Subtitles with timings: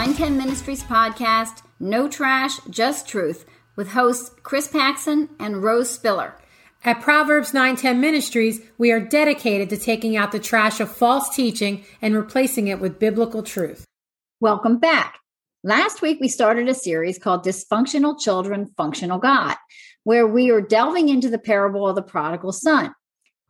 [0.00, 3.44] 910 Ministries podcast, No Trash, Just Truth,
[3.76, 6.34] with hosts Chris Paxson and Rose Spiller.
[6.82, 11.84] At Proverbs 910 Ministries, we are dedicated to taking out the trash of false teaching
[12.00, 13.84] and replacing it with biblical truth.
[14.40, 15.18] Welcome back.
[15.62, 19.56] Last week, we started a series called Dysfunctional Children, Functional God,
[20.04, 22.94] where we are delving into the parable of the prodigal son.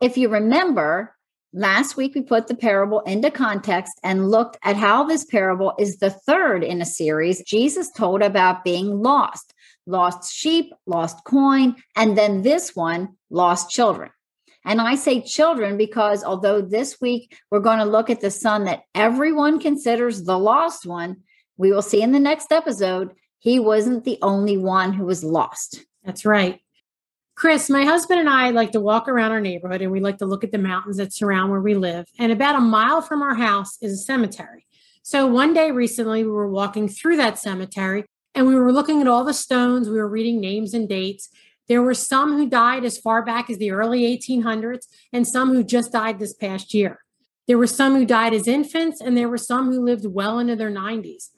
[0.01, 1.15] If you remember,
[1.53, 5.97] last week we put the parable into context and looked at how this parable is
[5.97, 9.53] the third in a series Jesus told about being lost
[9.87, 14.09] lost sheep, lost coin, and then this one, lost children.
[14.63, 18.65] And I say children because although this week we're going to look at the son
[18.65, 21.17] that everyone considers the lost one,
[21.57, 25.83] we will see in the next episode, he wasn't the only one who was lost.
[26.03, 26.60] That's right.
[27.41, 30.27] Chris, my husband and I like to walk around our neighborhood and we like to
[30.27, 32.05] look at the mountains that surround where we live.
[32.19, 34.67] And about a mile from our house is a cemetery.
[35.01, 39.07] So one day recently, we were walking through that cemetery and we were looking at
[39.07, 39.89] all the stones.
[39.89, 41.29] We were reading names and dates.
[41.67, 45.63] There were some who died as far back as the early 1800s and some who
[45.63, 46.99] just died this past year.
[47.47, 50.55] There were some who died as infants and there were some who lived well into
[50.55, 51.29] their 90s.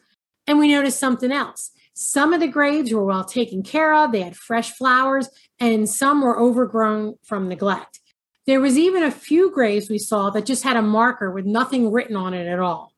[0.48, 1.72] And we noticed something else.
[1.94, 6.22] Some of the graves were well taken care of, they had fresh flowers, and some
[6.22, 8.00] were overgrown from neglect.
[8.46, 11.92] There was even a few graves we saw that just had a marker with nothing
[11.92, 12.94] written on it at all.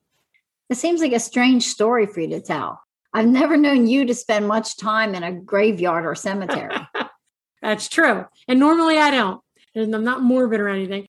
[0.70, 2.82] It seems like a strange story for you to tell.
[3.14, 6.76] I've never known you to spend much time in a graveyard or cemetery.
[7.62, 8.26] That's true.
[8.48, 9.42] And normally I don't.
[9.76, 11.06] And I'm not morbid or anything.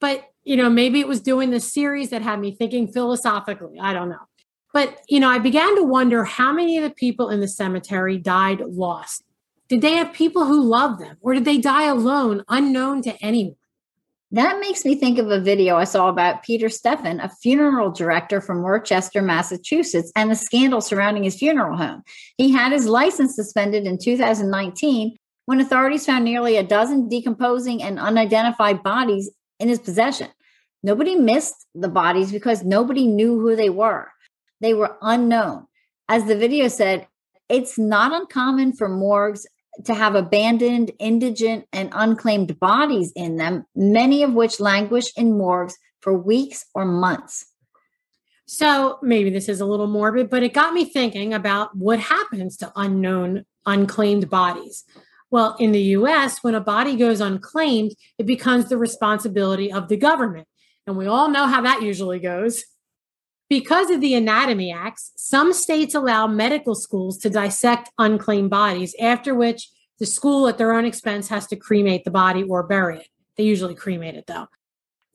[0.00, 3.78] But, you know, maybe it was doing this series that had me thinking philosophically.
[3.78, 4.26] I don't know.
[4.72, 8.18] But, you know, I began to wonder how many of the people in the cemetery
[8.18, 9.24] died lost.
[9.68, 13.56] Did they have people who loved them or did they die alone, unknown to anyone?
[14.32, 18.40] That makes me think of a video I saw about Peter Stefan, a funeral director
[18.40, 22.04] from Worcester, Massachusetts, and the scandal surrounding his funeral home.
[22.36, 27.98] He had his license suspended in 2019 when authorities found nearly a dozen decomposing and
[27.98, 30.28] unidentified bodies in his possession.
[30.84, 34.12] Nobody missed the bodies because nobody knew who they were.
[34.60, 35.66] They were unknown.
[36.08, 37.06] As the video said,
[37.48, 39.46] it's not uncommon for morgues
[39.84, 45.76] to have abandoned, indigent, and unclaimed bodies in them, many of which languish in morgues
[46.00, 47.46] for weeks or months.
[48.46, 52.56] So maybe this is a little morbid, but it got me thinking about what happens
[52.58, 54.84] to unknown, unclaimed bodies.
[55.30, 59.96] Well, in the US, when a body goes unclaimed, it becomes the responsibility of the
[59.96, 60.48] government.
[60.86, 62.64] And we all know how that usually goes.
[63.50, 69.34] Because of the Anatomy Acts, some states allow medical schools to dissect unclaimed bodies, after
[69.34, 69.68] which
[69.98, 73.08] the school at their own expense has to cremate the body or bury it.
[73.36, 74.46] They usually cremate it though.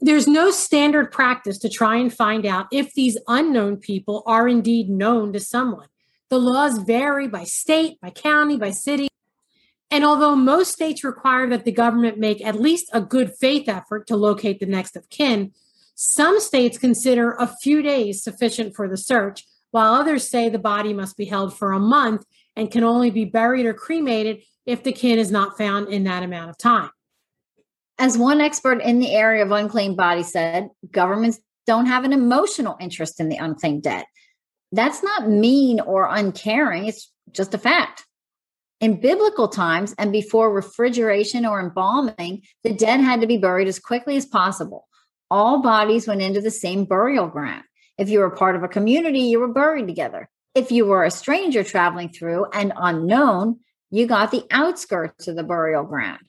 [0.01, 4.89] There's no standard practice to try and find out if these unknown people are indeed
[4.89, 5.87] known to someone.
[6.29, 9.07] The laws vary by state, by county, by city.
[9.89, 14.07] And although most states require that the government make at least a good faith effort
[14.07, 15.53] to locate the next of kin,
[15.95, 20.93] some states consider a few days sufficient for the search, while others say the body
[20.93, 22.25] must be held for a month
[22.55, 26.23] and can only be buried or cremated if the kin is not found in that
[26.23, 26.89] amount of time.
[27.97, 32.75] As one expert in the area of unclaimed bodies said, governments don't have an emotional
[32.79, 34.05] interest in the unclaimed dead.
[34.73, 38.05] That's not mean or uncaring, it's just a fact.
[38.81, 43.79] In biblical times and before refrigeration or embalming, the dead had to be buried as
[43.79, 44.87] quickly as possible
[45.29, 47.63] all bodies went into the same burial ground.
[47.97, 50.29] If you were part of a community, you were buried together.
[50.53, 53.59] If you were a stranger traveling through and unknown,
[53.91, 56.19] you got the outskirts of the burial ground.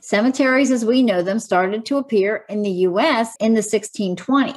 [0.00, 4.56] Cemeteries, as we know them, started to appear in the US in the 1620s.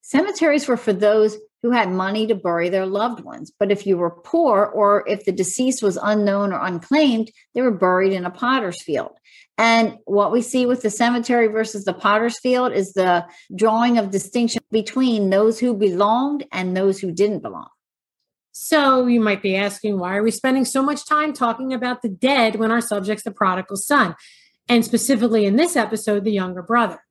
[0.00, 3.52] Cemeteries were for those who had money to bury their loved ones.
[3.58, 7.70] But if you were poor or if the deceased was unknown or unclaimed, they were
[7.70, 9.12] buried in a potter's field.
[9.58, 14.10] And what we see with the cemetery versus the potter's field is the drawing of
[14.10, 17.68] distinction between those who belonged and those who didn't belong.
[18.52, 22.08] So you might be asking, why are we spending so much time talking about the
[22.08, 24.16] dead when our subject's the prodigal son?
[24.66, 27.02] And specifically in this episode, the younger brother.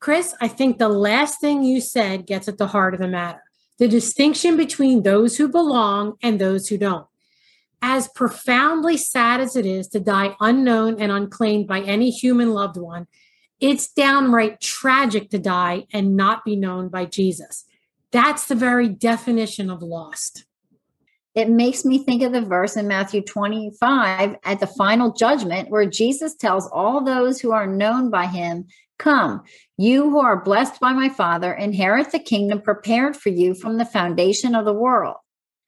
[0.00, 3.43] Chris, I think the last thing you said gets at the heart of the matter
[3.78, 7.06] the distinction between those who belong and those who don't
[7.86, 12.78] as profoundly sad as it is to die unknown and unclaimed by any human loved
[12.78, 13.06] one,
[13.60, 17.66] it's downright tragic to die and not be known by Jesus.
[18.10, 20.46] That's the very definition of lost.
[21.34, 25.84] It makes me think of the verse in Matthew 25 at the final judgment, where
[25.84, 28.64] Jesus tells all those who are known by him,
[28.98, 29.42] Come,
[29.76, 33.84] you who are blessed by my Father, inherit the kingdom prepared for you from the
[33.84, 35.16] foundation of the world.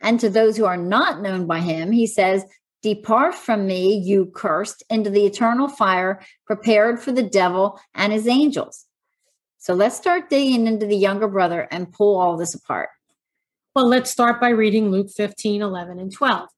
[0.01, 2.45] And to those who are not known by him, he says,
[2.83, 8.29] Depart from me, you cursed, into the eternal fire prepared for the devil and his
[8.29, 8.87] angels.
[9.59, 12.91] So let's start digging into the younger brother and pull all this apart.
[13.75, 16.49] Well, let's start by reading Luke 15, 11, and 12.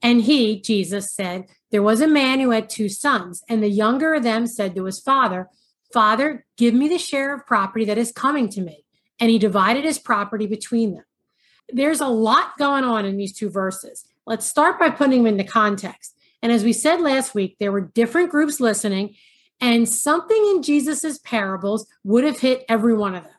[0.00, 4.14] And he, Jesus, said, There was a man who had two sons, and the younger
[4.14, 5.48] of them said to his father,
[5.94, 8.84] Father, give me the share of property that is coming to me.
[9.20, 11.04] And he divided his property between them.
[11.68, 14.04] There's a lot going on in these two verses.
[14.26, 16.16] Let's start by putting them into context.
[16.42, 19.14] And as we said last week, there were different groups listening,
[19.60, 23.32] and something in Jesus's parables would have hit every one of them.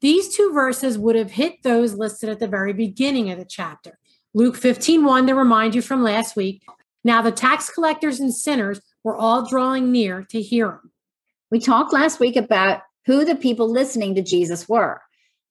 [0.00, 3.96] These two verses would have hit those listed at the very beginning of the chapter.
[4.34, 6.64] Luke 15, 1 to remind you from last week.
[7.04, 10.90] Now the tax collectors and sinners were all drawing near to hear him.
[11.50, 15.00] We talked last week about who the people listening to Jesus were.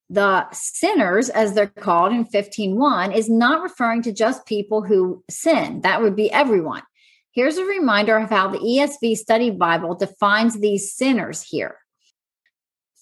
[0.10, 5.82] The sinners, as they're called in 15.1, is not referring to just people who sin.
[5.82, 6.84] That would be everyone.
[7.32, 11.78] Here's a reminder of how the ESV Study Bible defines these sinners here.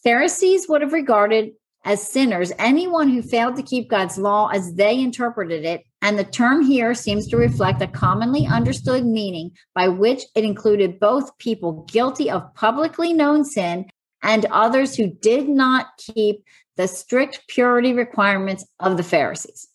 [0.03, 1.51] Pharisees would have regarded
[1.85, 6.25] as sinners anyone who failed to keep God's law as they interpreted it, and the
[6.25, 11.87] term here seems to reflect a commonly understood meaning by which it included both people
[11.89, 13.85] guilty of publicly known sin
[14.21, 16.43] and others who did not keep
[16.75, 19.69] the strict purity requirements of the Pharisees.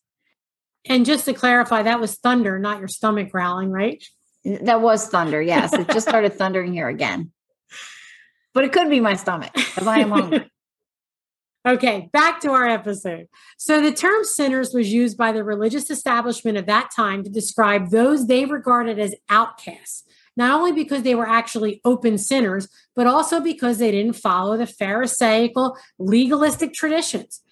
[0.85, 4.05] And just to clarify, that was thunder, not your stomach growling, right?
[4.45, 5.41] That was thunder.
[5.41, 7.33] Yes, it just started thundering here again.
[8.53, 10.51] But it could be my stomach because I am hungry.
[11.69, 13.29] Okay, back to our episode.
[13.59, 17.91] So, the term sinners was used by the religious establishment of that time to describe
[17.91, 20.05] those they regarded as outcasts,
[20.35, 24.65] not only because they were actually open sinners, but also because they didn't follow the
[24.65, 27.43] Pharisaical legalistic traditions.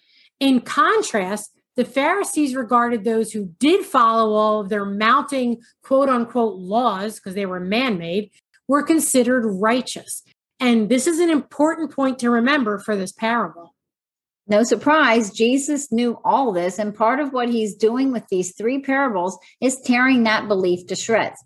[0.40, 6.56] In contrast, the Pharisees regarded those who did follow all of their mounting quote unquote
[6.56, 8.30] laws, because they were man made,
[8.66, 10.22] were considered righteous.
[10.58, 13.75] And this is an important point to remember for this parable.
[14.48, 18.80] No surprise, Jesus knew all this, and part of what he's doing with these three
[18.80, 21.42] parables is tearing that belief to shreds.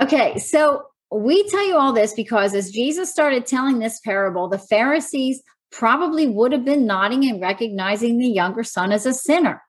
[0.00, 4.58] Okay, so we tell you all this because as Jesus started telling this parable, the
[4.58, 9.62] Pharisees probably would have been nodding and recognizing the younger son as a sinner.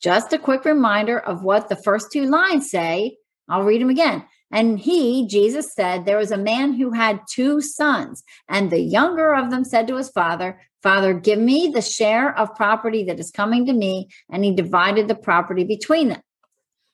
[0.00, 3.16] Just a quick reminder of what the first two lines say.
[3.48, 4.24] I'll read them again.
[4.52, 9.34] And he, Jesus said, there was a man who had two sons, and the younger
[9.34, 13.32] of them said to his father, Father, give me the share of property that is
[13.32, 14.08] coming to me.
[14.30, 16.22] And he divided the property between them.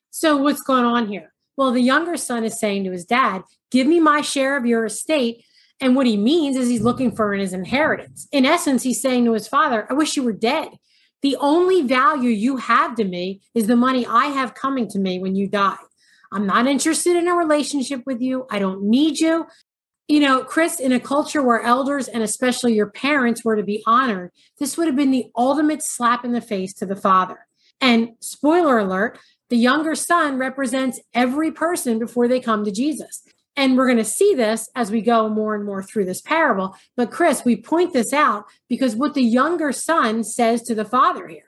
[0.08, 1.34] So, what's going on here?
[1.58, 4.86] Well, the younger son is saying to his dad, Give me my share of your
[4.86, 5.44] estate.
[5.78, 8.26] And what he means is he's looking for his inheritance.
[8.32, 10.70] In essence, he's saying to his father, I wish you were dead.
[11.20, 15.18] The only value you have to me is the money I have coming to me
[15.18, 15.76] when you die.
[16.32, 18.46] I'm not interested in a relationship with you.
[18.50, 19.44] I don't need you.
[20.08, 23.82] You know, Chris, in a culture where elders and especially your parents were to be
[23.86, 27.46] honored, this would have been the ultimate slap in the face to the father.
[27.80, 29.18] And spoiler alert,
[29.48, 33.22] the younger son represents every person before they come to Jesus.
[33.56, 36.74] And we're going to see this as we go more and more through this parable.
[36.96, 41.28] But Chris, we point this out because what the younger son says to the father
[41.28, 41.44] here.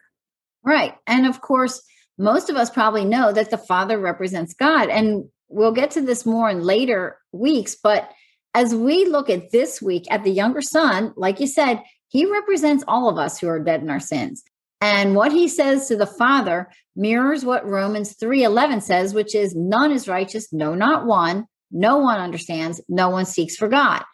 [0.62, 0.94] Right.
[1.06, 1.82] And of course,
[2.18, 4.88] most of us probably know that the father represents God.
[4.88, 7.74] And we'll get to this more in later weeks.
[7.74, 8.10] But
[8.54, 12.84] as we look at this week at the younger son, like you said, he represents
[12.86, 14.44] all of us who are dead in our sins.
[14.80, 19.90] And what he says to the Father mirrors what Romans 3:11 says, which is none
[19.90, 24.04] is righteous, no not one, no one understands, no one seeks for God.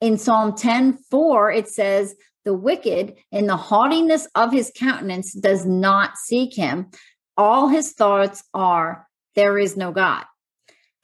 [0.00, 2.14] In Psalm 10:4 it says
[2.44, 6.90] the wicked in the haughtiness of his countenance does not seek him.
[7.36, 10.24] All his thoughts are there is no God.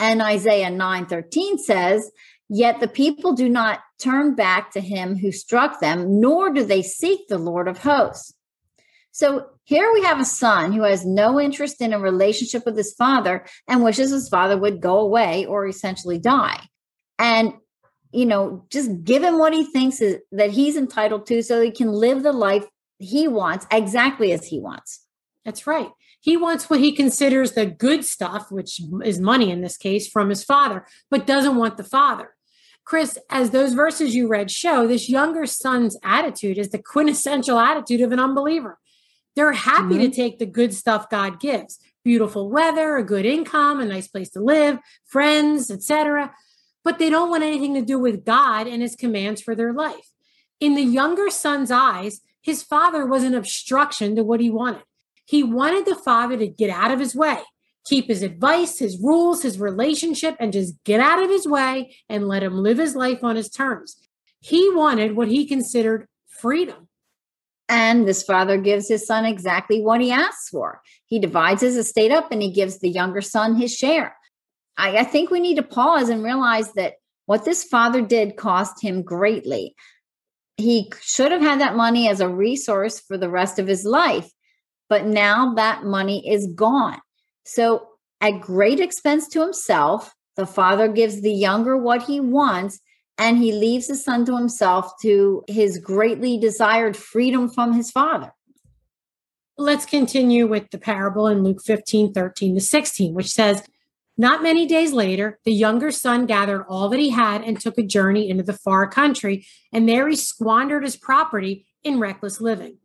[0.00, 2.10] And Isaiah 9:13 says
[2.56, 6.82] Yet the people do not turn back to him who struck them, nor do they
[6.82, 8.32] seek the Lord of hosts.
[9.10, 12.94] So here we have a son who has no interest in a relationship with his
[12.94, 16.60] father and wishes his father would go away or essentially die.
[17.18, 17.54] And,
[18.12, 21.72] you know, just give him what he thinks is, that he's entitled to so he
[21.72, 22.66] can live the life
[22.98, 25.04] he wants exactly as he wants.
[25.44, 25.90] That's right.
[26.20, 30.28] He wants what he considers the good stuff, which is money in this case, from
[30.28, 32.30] his father, but doesn't want the father.
[32.84, 38.00] Chris, as those verses you read show, this younger son's attitude is the quintessential attitude
[38.00, 38.78] of an unbeliever.
[39.34, 40.10] They're happy mm-hmm.
[40.10, 44.28] to take the good stuff God gives beautiful weather, a good income, a nice place
[44.28, 46.32] to live, friends, etc.
[46.84, 50.10] But they don't want anything to do with God and his commands for their life.
[50.60, 54.82] In the younger son's eyes, his father was an obstruction to what he wanted.
[55.24, 57.40] He wanted the father to get out of his way,
[57.84, 62.28] keep his advice, his rules, his relationship, and just get out of his way and
[62.28, 63.96] let him live his life on his terms.
[64.40, 66.88] He wanted what he considered freedom.
[67.68, 70.82] And this father gives his son exactly what he asks for.
[71.06, 74.16] He divides his estate up and he gives the younger son his share.
[74.76, 76.94] I, I think we need to pause and realize that
[77.26, 79.74] what this father did cost him greatly.
[80.56, 84.30] He should have had that money as a resource for the rest of his life,
[84.88, 87.00] but now that money is gone.
[87.44, 87.88] So,
[88.20, 92.80] at great expense to himself, the father gives the younger what he wants
[93.18, 98.32] and he leaves the son to himself to his greatly desired freedom from his father.
[99.56, 103.62] Let's continue with the parable in Luke 15 13 to 16, which says,
[104.16, 107.84] Not many days later, the younger son gathered all that he had and took a
[107.84, 112.78] journey into the far country, and there he squandered his property in reckless living.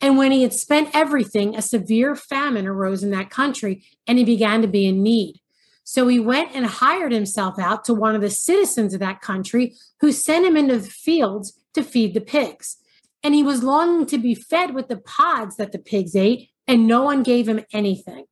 [0.00, 4.24] And when he had spent everything, a severe famine arose in that country, and he
[4.24, 5.40] began to be in need.
[5.84, 9.74] So he went and hired himself out to one of the citizens of that country
[10.00, 12.76] who sent him into the fields to feed the pigs.
[13.22, 16.86] And he was longing to be fed with the pods that the pigs ate, and
[16.86, 18.24] no one gave him anything.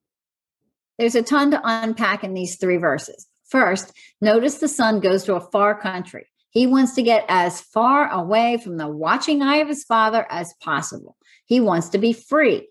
[0.99, 3.27] There's a ton to unpack in these three verses.
[3.49, 6.27] First, notice the son goes to a far country.
[6.51, 10.55] He wants to get as far away from the watching eye of his father as
[10.61, 11.17] possible.
[11.49, 12.69] He wants to be free.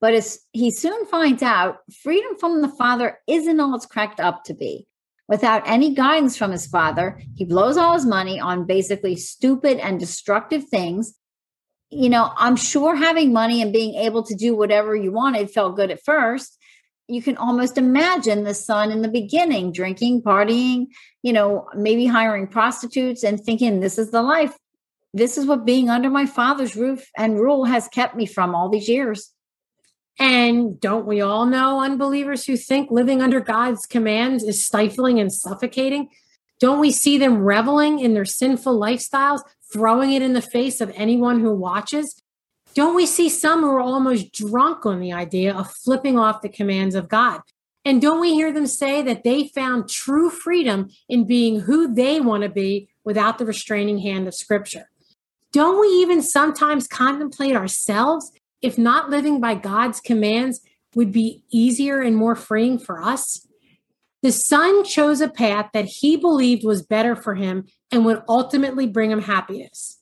[0.00, 4.44] But as he soon finds out, freedom from the father isn't all it's cracked up
[4.44, 4.86] to be.
[5.28, 9.98] Without any guidance from his father, he blows all his money on basically stupid and
[9.98, 11.14] destructive things.
[11.90, 15.76] You know, I'm sure having money and being able to do whatever you wanted felt
[15.76, 16.58] good at first.
[17.08, 20.86] You can almost imagine the son in the beginning drinking, partying,
[21.22, 24.56] you know, maybe hiring prostitutes and thinking, this is the life.
[25.16, 28.68] This is what being under my father's roof and rule has kept me from all
[28.68, 29.32] these years.
[30.18, 35.32] And don't we all know unbelievers who think living under God's commands is stifling and
[35.32, 36.10] suffocating?
[36.60, 39.40] Don't we see them reveling in their sinful lifestyles,
[39.72, 42.22] throwing it in the face of anyone who watches?
[42.74, 46.50] Don't we see some who are almost drunk on the idea of flipping off the
[46.50, 47.40] commands of God?
[47.86, 52.20] And don't we hear them say that they found true freedom in being who they
[52.20, 54.90] want to be without the restraining hand of Scripture?
[55.56, 60.60] Don't we even sometimes contemplate ourselves if not living by God's commands
[60.94, 63.48] would be easier and more freeing for us?
[64.22, 68.86] The son chose a path that he believed was better for him and would ultimately
[68.86, 69.96] bring him happiness.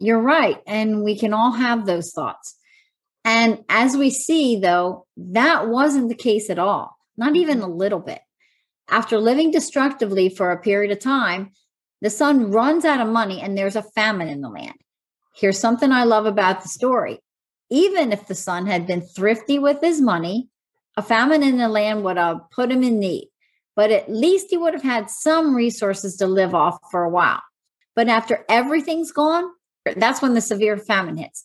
[0.00, 0.60] You're right.
[0.66, 2.56] And we can all have those thoughts.
[3.24, 8.00] And as we see, though, that wasn't the case at all, not even a little
[8.00, 8.22] bit.
[8.88, 11.52] After living destructively for a period of time,
[12.00, 14.76] the son runs out of money and there's a famine in the land.
[15.34, 17.20] Here's something I love about the story
[17.70, 20.48] even if the son had been thrifty with his money,
[20.96, 23.28] a famine in the land would have put him in need.
[23.76, 27.40] But at least he would have had some resources to live off for a while.
[27.94, 29.48] But after everything's gone,
[29.96, 31.44] that's when the severe famine hits.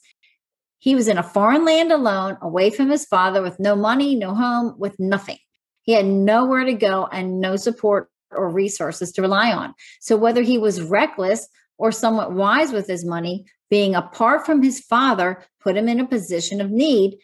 [0.80, 4.34] He was in a foreign land alone, away from his father, with no money, no
[4.34, 5.38] home, with nothing.
[5.84, 9.74] He had nowhere to go and no support or resources to rely on.
[10.00, 14.80] So, whether he was reckless or somewhat wise with his money, being apart from his
[14.80, 17.18] father put him in a position of need.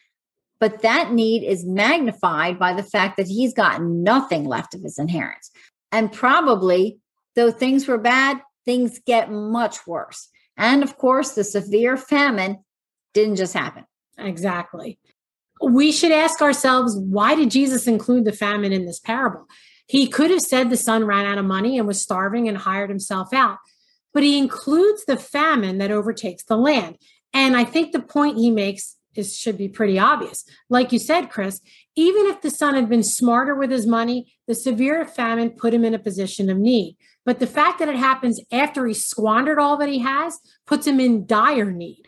[0.60, 5.00] But that need is magnified by the fact that he's got nothing left of his
[5.00, 5.50] inheritance.
[5.92, 7.00] And probably,
[7.36, 10.30] though things were bad, things get much worse.
[10.58, 12.58] And of course, the severe famine
[13.14, 13.86] didn't just happen.
[14.18, 15.00] Exactly.
[15.64, 19.46] We should ask ourselves why did Jesus include the famine in this parable?
[19.92, 22.90] He could have said the son ran out of money and was starving and hired
[22.90, 23.58] himself out
[24.14, 26.98] but he includes the famine that overtakes the land.
[27.34, 30.46] And I think the point he makes is should be pretty obvious.
[30.70, 31.60] Like you said, Chris,
[31.96, 35.84] even if the son had been smarter with his money, the severe famine put him
[35.84, 36.98] in a position of need.
[37.26, 41.00] But the fact that it happens after he squandered all that he has puts him
[41.00, 42.08] in dire need.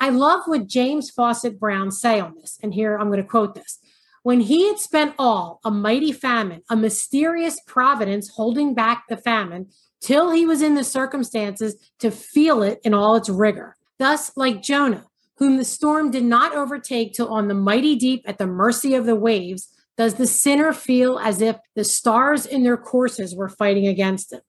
[0.00, 2.56] I love what Jamieson Fausset Brown say on this.
[2.62, 3.80] And here I'm going to quote this.
[4.28, 9.70] When he had spent all, a mighty famine, a mysterious providence holding back the famine,
[10.02, 13.74] till he was in the circumstances to feel it in all its rigor.
[13.98, 15.06] Thus, like Jonah,
[15.38, 19.06] whom the storm did not overtake till on the mighty deep at the mercy of
[19.06, 19.66] the waves,
[19.96, 24.42] does the sinner feel as if the stars in their courses were fighting against him.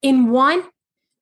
[0.00, 0.62] In one,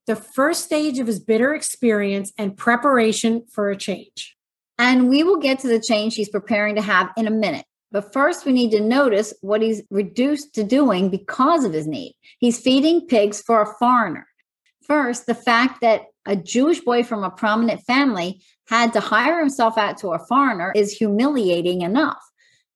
[0.07, 4.37] the first stage of his bitter experience and preparation for a change.
[4.79, 7.65] And we will get to the change he's preparing to have in a minute.
[7.93, 12.15] But first, we need to notice what he's reduced to doing because of his need.
[12.39, 14.27] He's feeding pigs for a foreigner.
[14.87, 19.79] First, the fact that a Jewish boy from a prominent family had to hire himself
[19.79, 22.23] out to a foreigner is humiliating enough.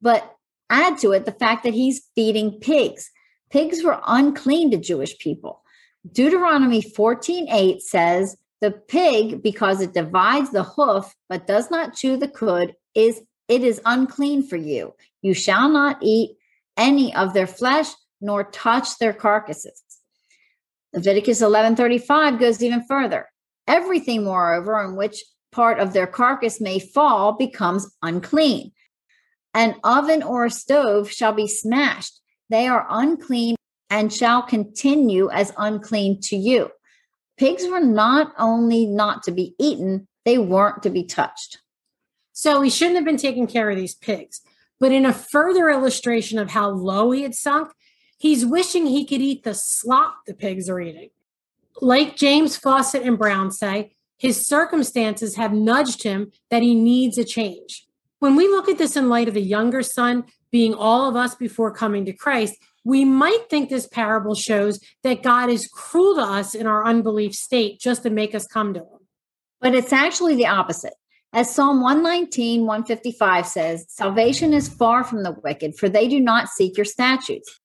[0.00, 0.32] But
[0.70, 3.10] add to it the fact that he's feeding pigs.
[3.50, 5.62] Pigs were unclean to Jewish people.
[6.12, 12.28] Deuteronomy 14:8 says, "The pig because it divides the hoof but does not chew the
[12.28, 14.95] cud is it is unclean for you.
[15.21, 16.38] You shall not eat
[16.76, 17.88] any of their flesh
[18.21, 19.83] nor touch their carcasses."
[20.95, 23.28] Leviticus 11:35 goes even further.
[23.66, 28.73] Everything moreover on which part of their carcass may fall becomes unclean.
[29.52, 32.21] An oven or a stove shall be smashed.
[32.49, 33.57] They are unclean
[33.88, 36.71] and shall continue as unclean to you.
[37.37, 41.59] Pigs were not only not to be eaten, they weren't to be touched.
[42.40, 44.40] So he shouldn't have been taking care of these pigs.
[44.78, 47.70] But in a further illustration of how low he had sunk,
[48.16, 51.11] he's wishing he could eat the slop the pigs are eating.
[51.82, 57.25] Like Jamieson Fausset and Brown say, his circumstances have nudged him that he needs a
[57.25, 57.87] change.
[58.20, 61.35] When we look at this in light of the younger son being all of us
[61.35, 62.54] before coming to Christ,
[62.85, 67.35] we might think this parable shows that God is cruel to us in our unbelief
[67.35, 68.99] state just to make us come to him.
[69.61, 70.94] But it's actually the opposite.
[71.32, 76.49] As Psalm 119, 155 says, salvation is far from the wicked, for they do not
[76.49, 77.60] seek your statutes.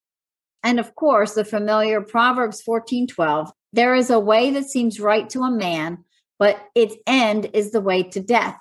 [0.63, 5.27] And of course, the familiar Proverbs 14, 12, there is a way that seems right
[5.29, 6.03] to a man,
[6.37, 8.57] but its end is the way to death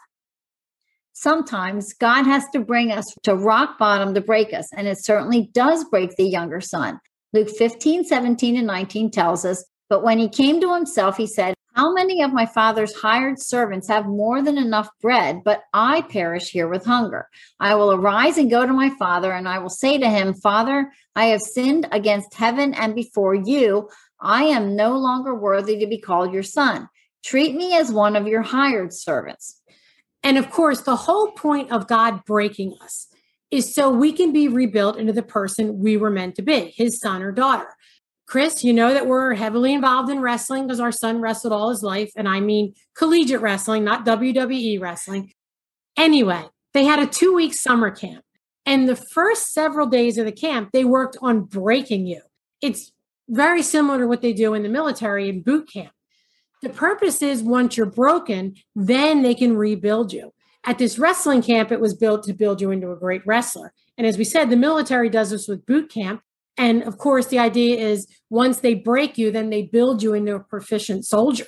[1.14, 4.66] sometimes God has to bring us to rock bottom to break us.
[4.76, 7.00] And it certainly does break the younger son.
[7.32, 11.54] Luke 15, 17, and 19 tells us, But when he came to himself, he said,
[11.74, 16.50] How many of my father's hired servants have more than enough bread, but I perish
[16.50, 17.26] here with hunger?
[17.58, 20.92] I will arise and go to my father, and I will say to him, Father,
[21.16, 23.88] I have sinned against heaven and before you.
[24.20, 26.88] I am no longer worthy to be called your son.
[27.24, 29.60] Treat me as one of your hired servants.
[30.22, 33.08] And of course, the whole point of God breaking us
[33.50, 37.00] is so we can be rebuilt into the person we were meant to be, his
[37.00, 37.68] son or daughter.
[38.26, 41.82] Chris, you know that we're heavily involved in wrestling because our son wrestled all his
[41.82, 42.10] life.
[42.16, 45.32] And I mean collegiate wrestling, not WWE wrestling.
[45.96, 48.24] Anyway, they had a two week summer camp.
[48.66, 52.22] And the first several days of the camp, they worked on breaking you.
[52.62, 52.92] It's
[53.28, 55.92] very similar to what they do in the military in boot camp.
[56.62, 60.32] The purpose is once you're broken, then they can rebuild you.
[60.64, 63.74] At this wrestling camp, it was built to build you into a great wrestler.
[63.98, 66.22] And as we said, the military does this with boot camp.
[66.56, 70.34] And of course, the idea is once they break you, then they build you into
[70.34, 71.46] a proficient soldier.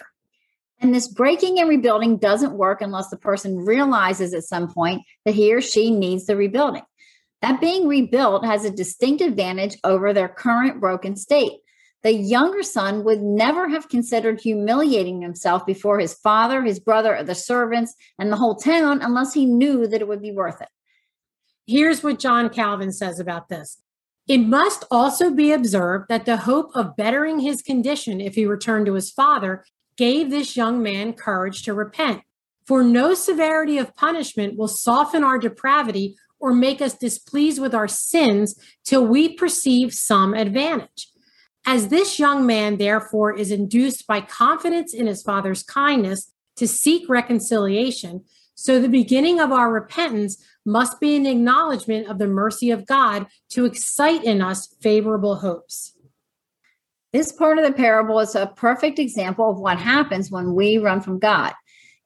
[0.78, 5.34] And this breaking and rebuilding doesn't work unless the person realizes at some point that
[5.34, 6.82] he or she needs the rebuilding.
[7.40, 11.52] That being rebuilt has a distinct advantage over their current broken state.
[12.02, 17.34] The younger son would never have considered humiliating himself before his father, his brother, the
[17.34, 20.68] servants, and the whole town unless he knew that it would be worth it.
[21.66, 23.78] Here's what John Calvin says about this.
[24.28, 28.86] It must also be observed that the hope of bettering his condition if he returned
[28.86, 29.64] to his father
[29.96, 32.22] gave this young man courage to repent.
[32.66, 37.88] For no severity of punishment will soften our depravity or make us displeased with our
[37.88, 41.08] sins till we perceive some advantage.
[41.64, 47.08] As this young man, therefore, is induced by confidence in his father's kindness to seek
[47.08, 48.24] reconciliation,
[48.56, 53.26] so the beginning of our repentance must be an acknowledgement of the mercy of God
[53.50, 55.94] to excite in us favorable hopes.
[57.12, 61.00] This part of the parable is a perfect example of what happens when we run
[61.00, 61.52] from God.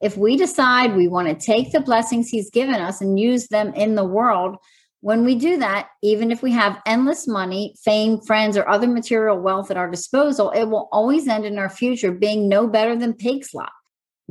[0.02, 3.72] If we decide we want to take the blessings He's given us and use them
[3.74, 4.56] in the world
[5.02, 9.38] when we do that, even if we have endless money, fame, friends, or other material
[9.38, 13.14] wealth at our disposal, it will always end in our future being no better than
[13.14, 13.72] pig slop.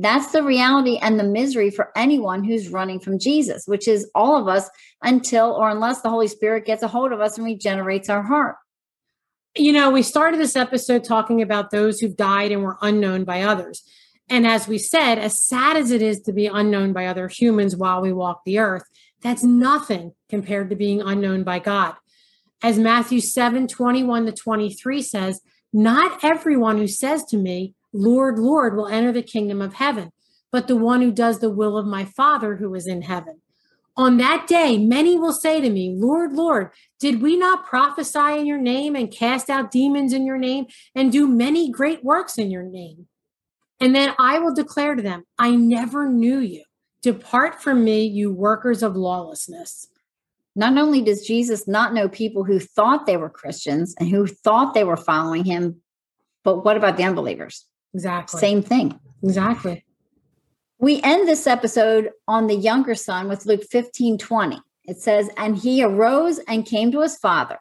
[0.00, 4.40] That's the reality and the misery for anyone who's running from Jesus, which is all
[4.40, 4.70] of us
[5.02, 8.56] until or unless the Holy Spirit gets a hold of us and regenerates our heart.
[9.54, 13.42] You know, we started this episode talking about those who've died and were unknown by
[13.42, 13.82] others.
[14.30, 17.76] And as we said, as sad as it is to be unknown by other humans
[17.76, 18.84] while we walk the earth,
[19.20, 21.94] that's nothing compared to being unknown by God.
[22.62, 25.42] As Matthew 7 21 to 23 says,
[25.74, 30.12] Not everyone who says to me, Lord, Lord, will enter the kingdom of heaven,
[30.50, 33.40] but the one who does the will of my Father who is in heaven.
[33.96, 38.46] On that day, many will say to me, Lord, Lord, did we not prophesy in
[38.46, 42.50] your name and cast out demons in your name and do many great works in
[42.50, 43.08] your name?
[43.80, 46.64] And then I will declare to them, I never knew you.
[47.02, 49.88] Depart from me, you workers of lawlessness.
[50.54, 54.74] Not only does Jesus not know people who thought they were Christians and who thought
[54.74, 55.80] they were following him,
[56.44, 57.66] but what about the unbelievers?
[57.94, 58.40] Exactly.
[58.40, 58.98] Same thing.
[59.22, 59.84] Exactly.
[60.78, 64.60] We end this episode on the younger son with Luke 15 20.
[64.84, 67.58] It says, And he arose and came to his father.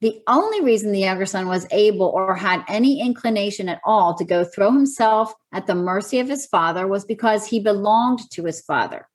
[0.00, 4.24] The only reason the younger son was able or had any inclination at all to
[4.24, 8.60] go throw himself at the mercy of his father was because he belonged to his
[8.60, 9.08] father.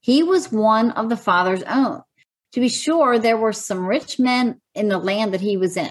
[0.00, 2.02] He was one of the father's own.
[2.52, 5.90] To be sure, there were some rich men in the land that he was in,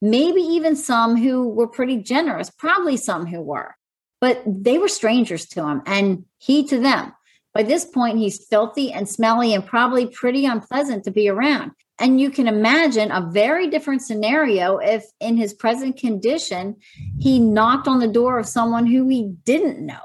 [0.00, 3.74] maybe even some who were pretty generous, probably some who were,
[4.20, 7.12] but they were strangers to him and he to them.
[7.54, 11.70] By this point, he's filthy and smelly and probably pretty unpleasant to be around.
[12.00, 16.76] And you can imagine a very different scenario if, in his present condition,
[17.20, 20.02] he knocked on the door of someone who he didn't know.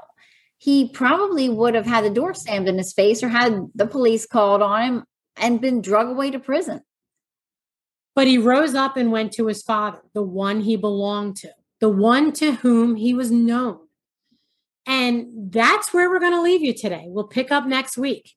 [0.58, 4.26] He probably would have had the door slammed in his face or had the police
[4.26, 5.04] called on him
[5.36, 6.82] and been drug away to prison.
[8.14, 11.88] But he rose up and went to his father, the one he belonged to, the
[11.88, 13.78] one to whom he was known.
[14.86, 17.04] And that's where we're going to leave you today.
[17.06, 18.34] We'll pick up next week.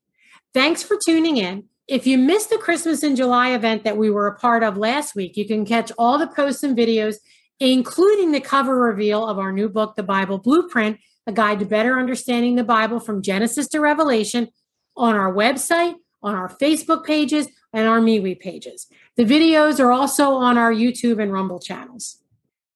[0.53, 1.65] Thanks for tuning in.
[1.87, 5.15] If you missed the Christmas in July event that we were a part of last
[5.15, 7.15] week, you can catch all the posts and videos,
[7.59, 11.99] including the cover reveal of our new book, The Bible Blueprint, a guide to better
[11.99, 14.49] understanding the Bible from Genesis to Revelation,
[14.95, 18.87] on our website, on our Facebook pages, and our MeWe pages.
[19.17, 22.19] The videos are also on our YouTube and Rumble channels.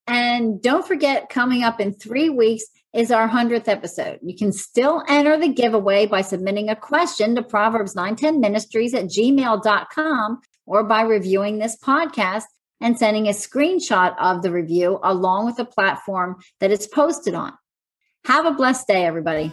[0.07, 4.19] And don't forget, coming up in three weeks is our 100th episode.
[4.23, 9.05] You can still enter the giveaway by submitting a question to Proverbs 910 Ministries at
[9.05, 12.45] gmail.com or by reviewing this podcast
[12.81, 17.53] and sending a screenshot of the review along with the platform that it's posted on.
[18.25, 19.51] Have a blessed day, everybody.